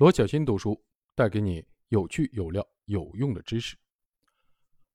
[0.00, 0.82] 罗小新读书
[1.14, 3.76] 带给你有趣、有料、有用的知识。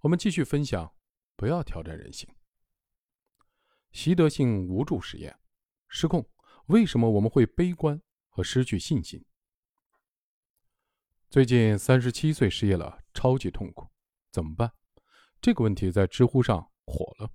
[0.00, 0.90] 我们继续分享，
[1.36, 2.26] 不要挑战人性。
[3.92, 5.38] 习得性无助实验，
[5.88, 6.26] 失控。
[6.68, 9.22] 为什么我们会悲观和失去信心？
[11.28, 13.86] 最近三十七岁失业了，超级痛苦，
[14.32, 14.72] 怎么办？
[15.38, 17.30] 这个问题在知乎上火了。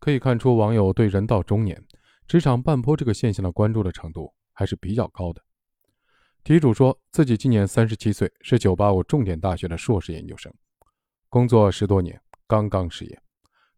[0.00, 1.80] 可以看出，网友对人到中年、
[2.26, 5.44] 职场半坡这个现象的关注的程度还是比较高的。
[6.48, 10.50] 题主说自己今年三十七岁，是九八五重点大学的硕士研究生，
[11.28, 13.22] 工作十多年，刚刚失业。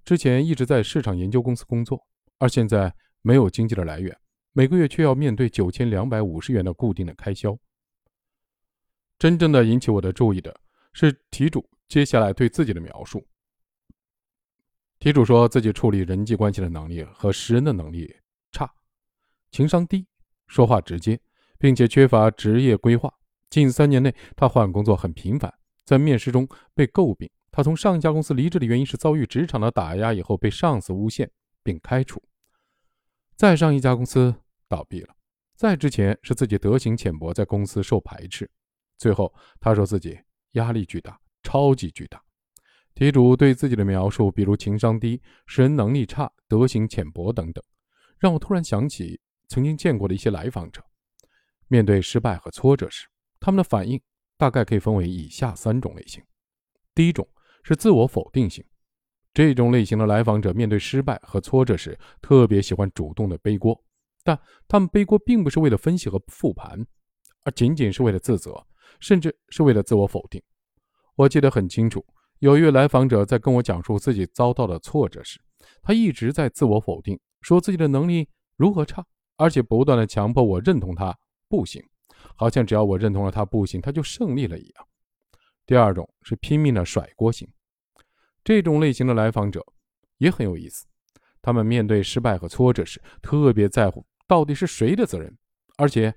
[0.04, 2.06] 之前一直在市场研究公司工作，
[2.38, 4.16] 而现在没有经济的来源，
[4.52, 7.58] 每个月却要面对九千两百五十元的固定的开销。
[9.18, 10.56] 真正的引起我的注意的
[10.92, 13.26] 是题主接下来对自己的描述。
[15.00, 18.14] 题主说自己处理人际关系的能力和识人的能力
[18.52, 18.72] 差，
[19.50, 20.06] 情商低，
[20.46, 21.20] 说话直接，
[21.60, 23.12] 并且缺乏职业规划。
[23.50, 25.52] 近三年内，他换工作很频繁，
[25.84, 27.30] 在面试中被诟病。
[27.52, 31.30] 他从上一家公司离职的原因是遭遇职场的打压，以后被上司诬陷
[31.62, 32.22] 并开除。
[33.36, 34.34] 再上一家公司
[34.68, 35.14] 倒闭了，
[35.56, 38.48] 在之前是自己德行浅薄，在公司受排斥。
[38.96, 40.18] 最后，他说自己
[40.52, 42.22] 压力巨大，超级巨大。
[42.94, 47.64] 题主对自己的描述，比如情商低、识人能力差、德行浅薄等等，
[48.18, 50.82] 让我突然想起曾经见过的一些来访者。
[51.70, 53.06] 面对失败和挫折时，
[53.38, 54.00] 他们的反应
[54.36, 56.20] 大概可以分为以下三种类型。
[56.96, 57.26] 第一种
[57.62, 58.64] 是自我否定型，
[59.32, 63.80] 这种类型的来访者面对失败和挫折时，特别喜欢主动的背锅，
[64.24, 64.36] 但
[64.66, 66.84] 他们背锅并不是为了分析和复盘，
[67.44, 68.66] 而仅仅是为了自责，
[68.98, 70.42] 甚至是为了自我否定。
[71.14, 72.04] 我记得很清楚。
[72.40, 75.40] 有一位来访者在跟我讲述自己遭到的挫折时，
[75.82, 81.16] 他一直在自我否定，说自己的能力如何差，而且不断的强迫我认同他
[81.50, 81.84] 不行，
[82.36, 84.86] 好像只要我认同了他不行，他就胜利了一样。
[85.66, 87.52] 第二种是拼命的甩锅型，
[88.44, 89.66] 这种类型的来访者
[90.18, 90.86] 也很有意思，
[91.42, 95.36] 他们面对失败和挫折时，特别在乎到底是谁的责任，
[95.76, 96.14] 而且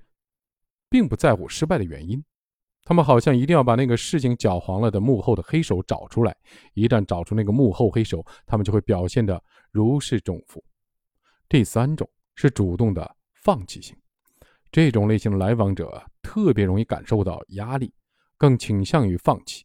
[0.88, 2.24] 并不在乎失败的原因。
[2.84, 6.36] 他们好像一定要把那个事情搅黄了的幕后的黑手找出来，
[6.74, 9.42] 一旦找出那个幕后黑手，他们就会表现得
[9.72, 10.62] 如释重负。
[11.48, 13.96] 第三种是主动的放弃型，
[14.74, 17.94] 这种类型的来访者特别容易感受到压力，
[18.36, 19.64] 更倾向于放弃，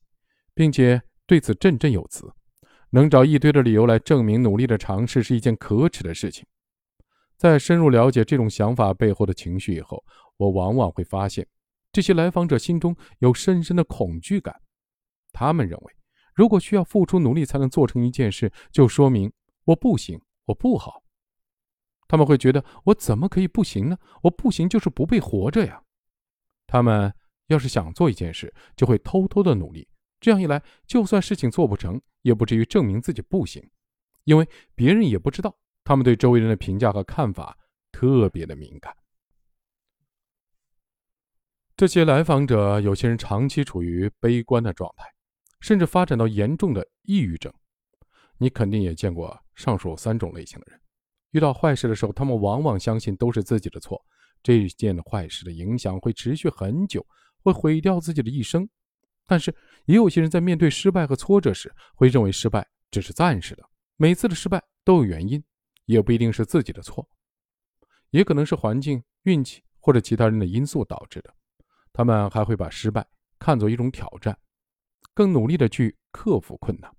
[0.53, 2.31] 并且对此振振有词，
[2.91, 6.45] 能找一堆的理由来证明努力的尝试是一件可耻的事情。
[7.37, 10.05] 在深入了解这种想法背后的情绪以后，
[10.37, 11.47] 我往往会发现。
[11.91, 14.55] 这些来访者心中有深深的恐惧感，
[15.33, 15.93] 他们认为，
[16.35, 19.33] 如果需要付出努力才能做成一件事，就说明
[19.65, 21.01] 我不行，我不好。
[22.09, 23.97] 他们会觉得我怎么可以不行呢？
[24.23, 25.81] 我不行就是不配活着呀。
[26.65, 27.13] 他们
[27.47, 29.87] 要是想做一件事，就会偷偷的努力，
[30.19, 33.63] 这样一来，就算事情做不成，也不至于证明自己不行，
[34.23, 35.55] 因为别人也不知道。
[35.83, 37.57] 他们对周围人的评价和看法
[37.91, 38.95] 特别的敏感。
[41.77, 45.05] 这些来访者，有些人长期处于悲观的状态，
[45.61, 47.53] 甚至发展到严重的抑郁症。
[48.37, 50.79] 你肯定也见过上述三种类型的人。
[51.31, 54.03] 遇到坏事的时候，他们往往相信都是自己的错，
[54.41, 57.05] 这件坏事的影响会持续很久，
[57.43, 58.67] 会毁掉自己的一生。
[59.27, 59.53] 但是，
[59.85, 63.63] 也有些人在面对失败和挫折时，会认为失败只是暂时的，
[63.95, 65.43] 每次的失败都有原因，
[65.85, 67.07] 也不一定是自己的错，
[68.09, 71.31] 也可能是环境、运气或者其他人的因素导致的。
[71.93, 73.05] 他们还会把失败
[73.37, 74.35] 看作一种挑战，
[75.13, 76.91] 更努力的去克服困难。